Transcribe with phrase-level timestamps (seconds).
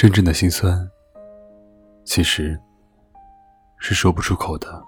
[0.00, 0.90] 真正的心酸，
[2.06, 2.58] 其实
[3.76, 4.82] 是说不出口的。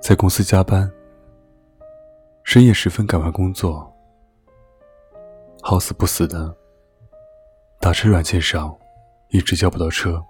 [0.00, 0.90] 在公司加班，
[2.44, 3.94] 深夜时分赶完工作，
[5.60, 6.56] 好死不死的，
[7.78, 8.74] 打车软件上
[9.28, 10.24] 一直叫不到车，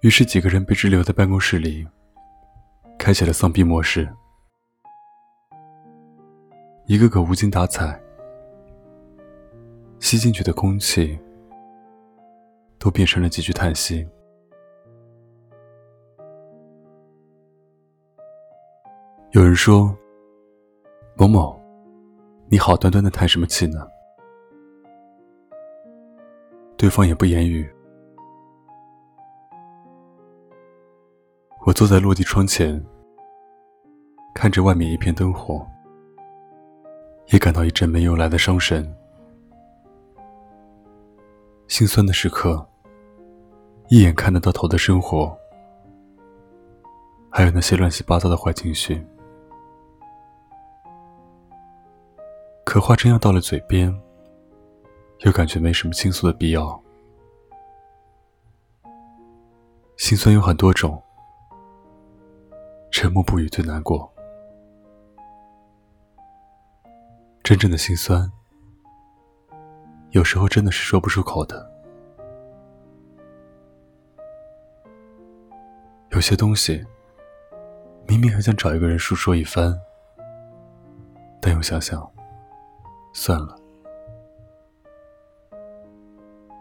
[0.00, 1.86] 于是几个人被滞留在办公室里，
[2.98, 4.08] 开启了丧逼模式。
[6.88, 8.00] 一个个无精打采，
[10.00, 11.18] 吸进去的空气
[12.78, 14.08] 都变成了几句叹息。
[19.32, 19.94] 有人说
[21.14, 21.60] ：“某某，
[22.48, 23.86] 你好端端的叹什么气呢？”
[26.78, 27.70] 对方也不言语。
[31.66, 32.82] 我坐在落地窗前，
[34.34, 35.68] 看着外面一片灯火。
[37.30, 38.90] 也感到一阵没由来的伤神，
[41.66, 42.66] 心酸的时刻，
[43.88, 45.36] 一眼看得到头的生活，
[47.30, 49.06] 还有那些乱七八糟的坏情绪，
[52.64, 53.94] 可话真要到了嘴边，
[55.20, 56.82] 又感觉没什么倾诉的必要。
[59.98, 61.02] 心酸有很多种，
[62.90, 64.10] 沉默不语最难过。
[67.48, 68.30] 真正的心酸，
[70.10, 71.66] 有时候真的是说不出口的。
[76.10, 76.84] 有些东西，
[78.06, 79.74] 明明很想找一个人诉说一番，
[81.40, 82.06] 但又想想，
[83.14, 83.56] 算了。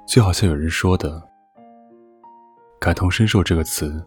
[0.08, 1.22] 就好像有人说的
[2.80, 4.02] ，“感同身受”这个词，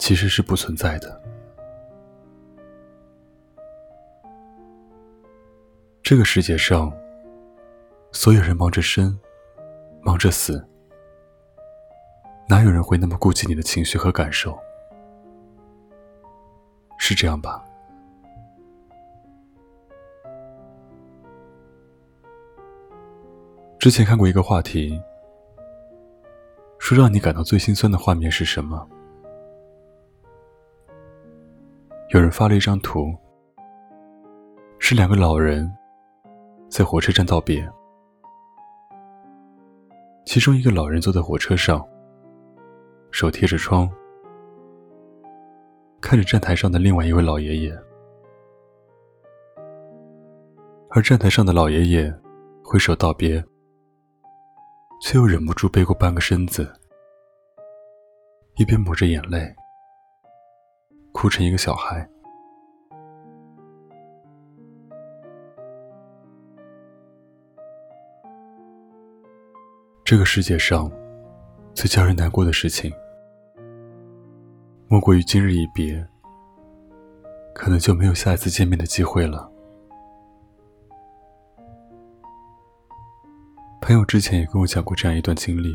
[0.00, 1.22] 其实是不存在的。
[6.04, 6.92] 这个世界上，
[8.12, 9.18] 所有人忙着生，
[10.02, 10.62] 忙着死，
[12.46, 14.54] 哪有人会那么顾及你的情绪和感受？
[16.98, 17.64] 是这样吧？
[23.78, 25.00] 之前看过一个话题，
[26.78, 28.86] 说让你感到最心酸的画面是什么？
[32.10, 33.16] 有人发了一张图，
[34.78, 35.74] 是两个老人。
[36.74, 37.64] 在火车站道别，
[40.26, 41.88] 其中一个老人坐在火车上，
[43.12, 43.88] 手贴着窗，
[46.00, 47.78] 看着站台上的另外一位老爷爷，
[50.90, 52.12] 而站台上的老爷爷
[52.64, 53.40] 挥手道别，
[55.00, 56.68] 却又忍不住背过半个身子，
[58.56, 59.54] 一边抹着眼泪，
[61.12, 62.10] 哭成一个小孩。
[70.04, 70.92] 这个世界上，
[71.72, 72.92] 最叫人难过的事情，
[74.86, 76.06] 莫过于今日一别，
[77.54, 79.50] 可能就没有下一次见面的机会了。
[83.80, 85.74] 朋友之前也跟我讲过这样一段经历，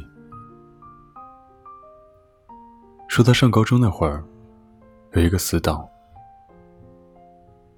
[3.07, 4.23] 说他上高中那会儿，
[5.13, 5.89] 有一个死党，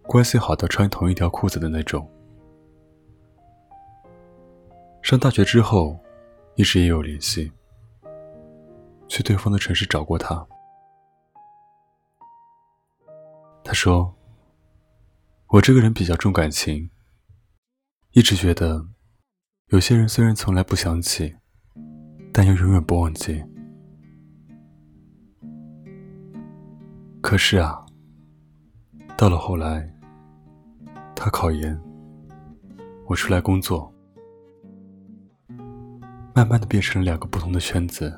[0.04, 2.06] 关系好到穿同一条裤子的那种。
[5.02, 5.98] 上大学之后。
[6.62, 7.52] 一直也有联系，
[9.08, 10.48] 去对方的城市找过他。
[13.64, 14.16] 他说
[15.50, 16.92] ：“我这个人比较重感情，
[18.12, 18.86] 一直觉得，
[19.70, 21.36] 有些人虽然从来不想起，
[22.32, 23.44] 但又永远不忘记。
[27.22, 27.84] 可是啊，
[29.18, 29.92] 到了后来，
[31.16, 31.76] 他考研，
[33.08, 33.91] 我出来工作。”
[36.34, 38.18] 慢慢的变成了两个不同的圈子。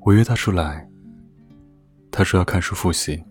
[0.00, 0.88] 我约他出来，
[2.10, 3.22] 他说要看书复习。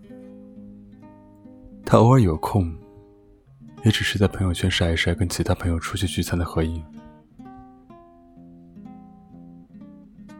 [1.84, 2.72] 他偶尔有空，
[3.84, 6.82] 也只是在朋友圈晒一晒跟其他朋友出去聚餐的合影。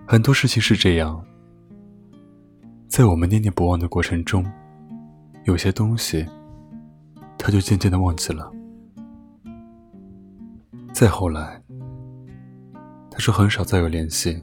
[0.07, 1.25] 很多事情是这样，
[2.89, 4.45] 在我们念念不忘的过程中，
[5.45, 6.27] 有些东西，
[7.39, 8.53] 他就渐渐的忘记了。
[10.93, 11.59] 再后来。
[13.25, 14.43] 是很少再有联系，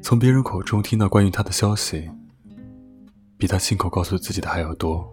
[0.00, 2.08] 从别人口中听到关于他的消息，
[3.36, 5.12] 比他亲口告诉自己的还要多。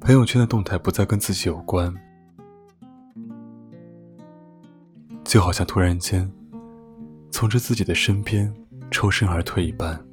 [0.00, 1.94] 朋友圈的动态不再跟自己有关，
[5.22, 6.28] 就好像突然间
[7.30, 8.52] 从这自己的身边
[8.90, 10.04] 抽身而退一般。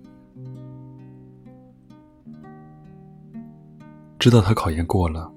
[4.20, 5.34] 知道他考研过了，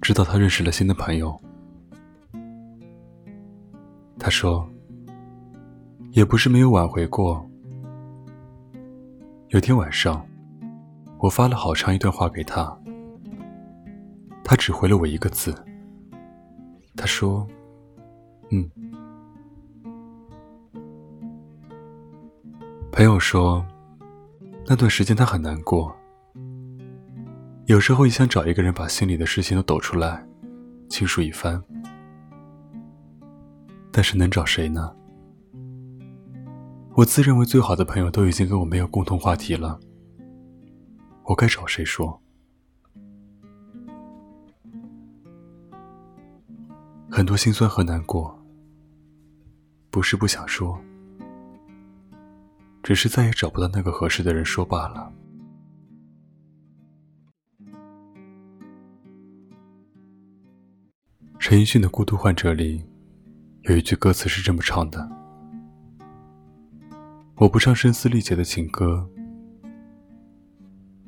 [0.00, 1.38] 知道他认识了新的朋友。
[4.18, 4.68] 他说，
[6.12, 7.44] 也不是没有挽回过。
[9.48, 10.24] 有天晚上，
[11.18, 12.78] 我发了好长一段话给他，
[14.44, 15.54] 他只回了我一个字。
[16.96, 17.46] 他说
[18.50, 18.70] ：“嗯。”
[22.92, 23.64] 朋友说，
[24.66, 25.96] 那段时间他很难过，
[27.70, 30.26] 有时候也想找一个人把心里的事情都抖出来，
[30.88, 31.62] 倾诉一番，
[33.92, 34.92] 但是能找谁呢？
[36.96, 39.78] 我自认为最好的朋友都已经跟我没有共同话题了，
[41.22, 42.20] 我该找谁说？
[47.08, 48.36] 很多心酸和难过，
[49.92, 50.76] 不是不想说，
[52.82, 55.12] 只是再也找不到那个合适的人说罢了。
[61.40, 62.84] 陈奕迅的《孤独患者》里
[63.62, 65.10] 有一句歌词是这么唱的。
[67.36, 69.08] 我不唱声嘶力竭的情歌，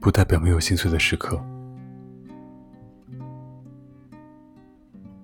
[0.01, 1.37] 不代表没有心碎的时刻。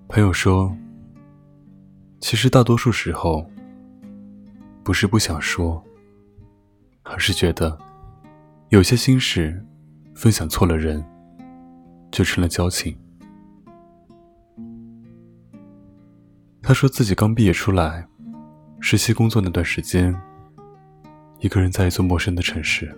[0.07, 0.77] 朋友说，
[2.21, 3.49] 其实大多数时候，
[4.83, 5.83] 不是不想说，
[7.01, 7.75] 而是觉得
[8.69, 9.65] 有些心事
[10.13, 11.03] 分享错了人，
[12.11, 12.95] 就成了交情。
[16.69, 18.07] 他说自己刚毕业出来，
[18.79, 20.15] 实习工作那段时间。
[21.39, 22.95] 一个人在一座陌生的城市，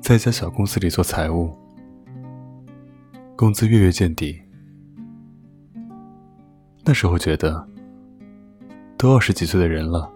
[0.00, 1.54] 在一家小公司里做财务，
[3.36, 4.40] 工资月月见底。
[6.86, 7.68] 那时候觉得，
[8.96, 10.10] 都二十几岁的人了，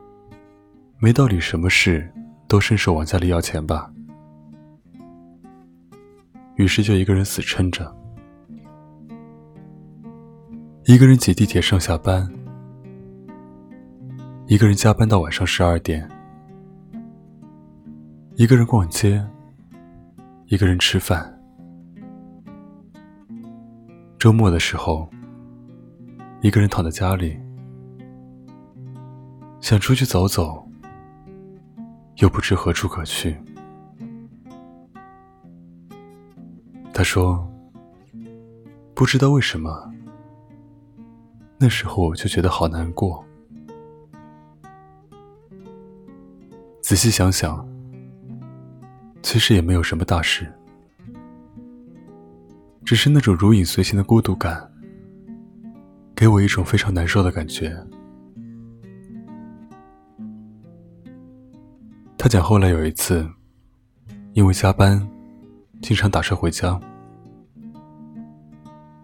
[1.00, 2.11] 没道理什么事
[2.49, 3.93] 都伸手往家里要钱吧。
[6.56, 7.94] 于是就一个人死撑着，
[10.91, 12.29] 一个人挤地铁上下班。
[14.49, 16.11] 一个人加班到晚上十二点，
[18.35, 19.25] 一个人逛街，
[20.47, 21.33] 一个人吃饭。
[24.19, 25.09] 周末的时候，
[26.41, 27.39] 一个人躺在家里，
[29.61, 30.69] 想出去走走，
[32.17, 33.41] 又不知何处可去。
[36.93, 37.49] 他说
[38.93, 39.89] ：“不知道为什么，
[41.62, 43.23] 那时候我就觉得好难过。”
[46.81, 47.69] 仔细想想，
[49.23, 50.51] 其实也没有什么大事，
[52.83, 54.73] 只是那种如影随形的孤独感，
[56.17, 57.77] 给我一种非常难受的感觉。
[62.17, 63.29] 他讲，后来有一次，
[64.33, 65.06] 因为加班，
[65.83, 66.81] 经常打车回家，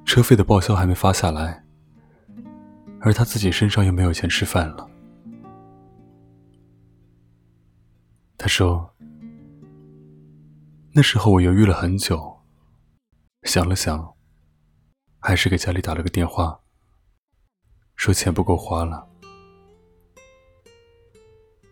[0.06, 1.62] 车费的报销还没发下来，
[3.06, 4.91] 而他自己身上又没有钱吃饭了。
[8.37, 8.93] 他说
[10.93, 12.41] ：“那时候我犹豫了很久，
[13.44, 14.12] 想了想，
[15.20, 16.58] 还是给家里打了个电话，
[17.94, 19.09] 说钱不够花了。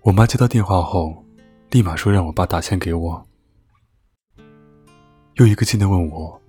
[0.02, 1.24] 我妈接到电话后，
[1.72, 3.26] 立马说让我爸打钱给我，
[5.34, 6.40] 又一个劲的问我，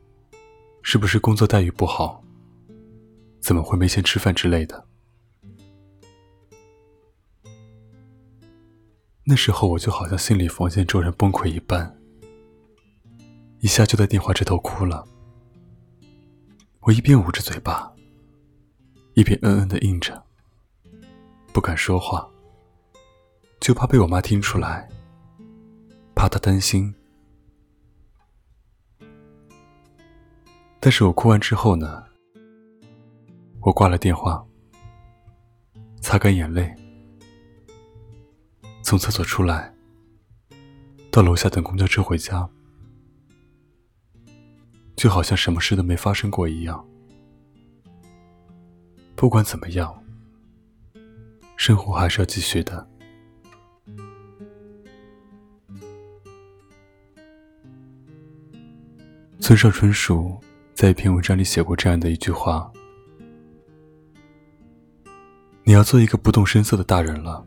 [0.83, 2.23] 是不是工作待遇不好，
[3.45, 4.87] 怎么会没钱吃饭之类的。”
[9.23, 11.95] 那时候我就好像心理防线骤然崩溃一般，
[13.59, 15.07] 一下就在电话这头哭了。
[16.79, 17.93] 我一边捂着嘴巴，
[19.13, 20.23] 一边嗯嗯的应着，
[21.53, 22.27] 不敢说话，
[23.59, 24.89] 就怕被我妈听出来，
[26.15, 26.95] 怕她担心。
[30.79, 32.05] 但是我哭完之后呢，
[33.65, 34.45] 我挂了电话，
[35.99, 36.71] 擦干眼泪。
[38.83, 39.73] 从厕所出来，
[41.09, 42.47] 到楼下等公交车回家，
[44.95, 46.87] 就好像什么事都没发生过一样。
[49.15, 49.99] 不管怎么样，
[51.57, 52.87] 生活还是要继续的。
[59.39, 60.39] 村上春树
[60.75, 62.71] 在一篇文章里写过这样的一句话
[65.67, 67.45] ：“你要做一个不动声色的大人了。”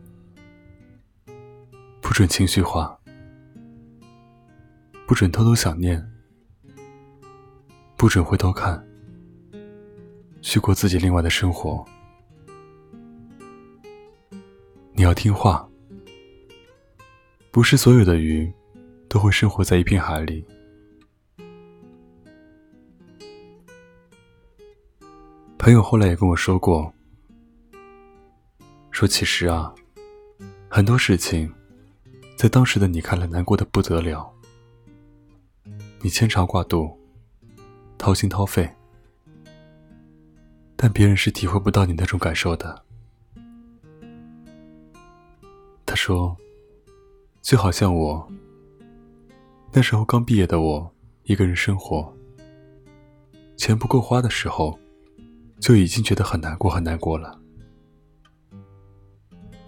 [2.01, 2.99] 不准情绪化，
[5.07, 6.03] 不准偷偷想念，
[7.95, 8.85] 不准回头看，
[10.41, 11.85] 去过自己另外的生活。
[14.93, 15.65] 你要听话，
[17.51, 18.51] 不是所有的鱼
[19.07, 20.43] 都会生活在一片海里。
[25.57, 26.91] 朋友后来也跟我说过，
[28.99, 29.73] 说其实啊，
[30.69, 31.49] 很多事情，
[32.35, 34.29] 在当时的你看来难过的不得了，
[36.01, 36.99] 你牵肠挂肚，
[37.97, 38.69] 掏心掏肺，
[40.75, 42.83] 但别人是体会不到你那种感受的。
[45.85, 46.35] 他说，
[47.41, 48.29] 就好像我
[49.71, 52.13] 那时候刚毕业的我，一个人生活，
[53.55, 54.77] 钱不够花的时候。
[55.61, 57.37] 就已经觉得很难过，很难过了。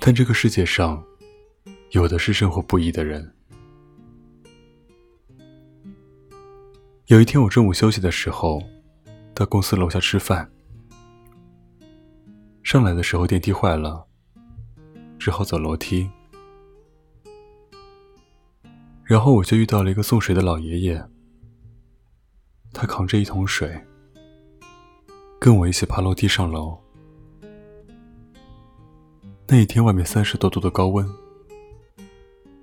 [0.04, 1.02] 但这个世界上，
[1.92, 3.36] 有的是生活不易的人。
[7.06, 8.64] 有一天，我中午休息的时候，
[9.36, 10.52] 到公司楼下吃饭，
[12.64, 14.08] 上来的时候电梯坏了，
[15.20, 16.10] 只好走楼梯。
[19.04, 21.06] 然后我就遇到了一个送水的老爷爷，
[22.74, 23.80] 他扛着一桶水。
[25.40, 26.76] 跟我一起爬楼梯上楼。
[29.54, 31.06] 那一天外面三十多度的高温，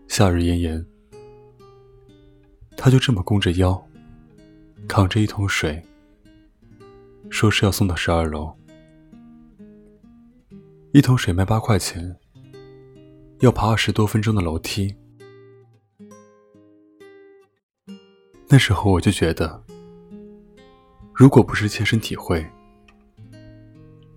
[0.06, 0.86] 夏日炎炎，
[2.78, 3.86] 他就这么弓着腰，
[4.88, 5.82] 扛着一桶水，
[7.28, 8.56] 说是要送到十二楼。
[10.92, 12.16] 一桶水卖八块钱，
[13.40, 14.96] 要爬二十多分钟的楼梯。
[18.48, 19.62] 那时候我就觉得，
[21.12, 22.50] 如果不是切身体会，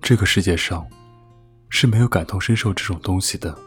[0.01, 0.88] 这个世界上
[1.74, 3.58] 是没有感同身受这种东西的，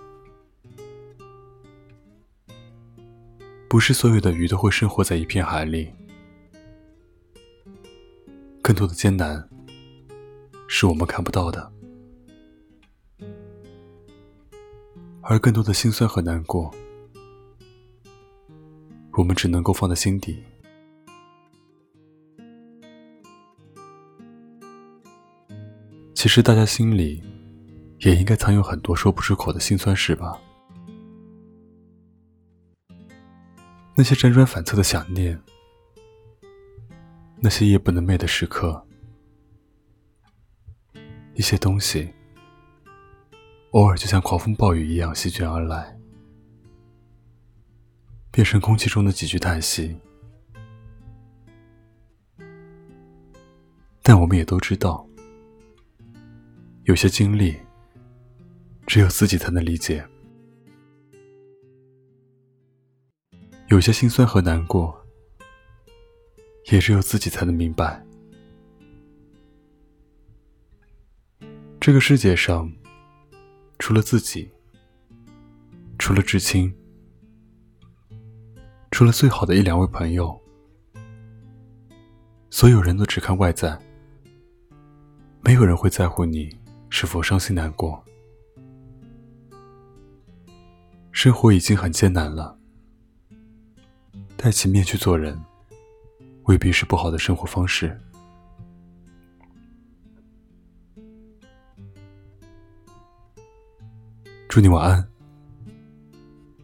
[3.66, 5.90] 不是所有的鱼都会生活在一片海里，
[8.62, 9.48] 更多的艰难
[10.68, 11.72] 是我们看不到的，
[15.22, 16.72] 而更多的心酸和难过，
[19.14, 20.44] 我们只能够放在心底。
[26.14, 27.22] 其实大家心里
[28.04, 30.38] 也应该藏有很多说不出口的心酸事吧。
[33.96, 35.40] 那些辗转反侧的想念，
[37.40, 38.86] 那些夜不能寐的时刻，
[41.34, 42.12] 一些东西，
[43.70, 45.96] 偶尔就像狂风暴雨一样席卷而来，
[48.30, 49.96] 变成空气中的几句叹息。
[54.02, 55.06] 但我们也都知道。
[56.82, 57.56] 有些经历，
[58.86, 60.02] 只有自己才能理解；
[63.68, 64.94] 有些心酸和难过，
[66.70, 68.04] 也只有自己才能明白。
[71.80, 72.72] 这个世界上，
[73.78, 74.50] 除了自己，
[75.98, 76.72] 除了至亲，
[78.90, 80.40] 除了最好的一两位朋友，
[82.48, 83.78] 所有人都只看外在，
[85.42, 86.56] 没有人会在乎你。
[86.90, 88.04] 是否伤心难过？
[91.14, 92.58] 生活已经很艰难了，
[94.36, 95.40] 戴起面具做人，
[96.42, 97.98] 未必是不好的生活方式。
[104.48, 105.08] 祝你晚安，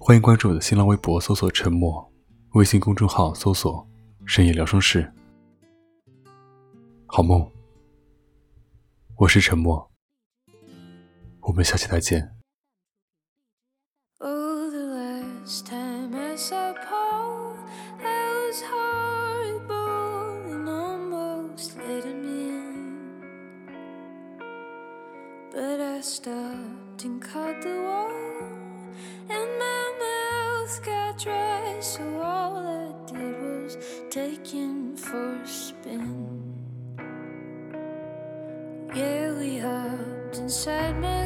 [0.00, 2.12] 欢迎关注我的新浪微博，搜索“沉默”，
[2.54, 3.88] 微信公众号搜索
[4.26, 5.12] “深夜疗伤室”。
[7.06, 7.48] 好梦，
[9.14, 9.88] 我是沉默。
[11.42, 12.39] 我们下期再见。
[25.52, 28.12] But I stopped and cut the wall,
[29.28, 31.78] and my mouth got dry.
[31.80, 33.76] So all I did was
[34.08, 36.54] take him for a spin.
[38.94, 41.19] Yeah, we hopped inside my